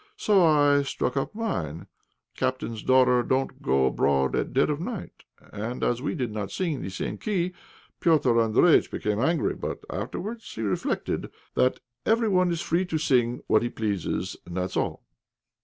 [0.17, 1.85] So I I struck up mine,
[2.35, 6.81] 'Captain's daughter, don't go abroad at dead of night!' As we did not sing in
[6.81, 7.53] the same key,
[8.01, 9.53] Petr' Andréjïtch became angry.
[9.53, 14.57] But afterwards he reflected that 'every one is free to sing what he pleases,' and
[14.57, 15.03] that's all."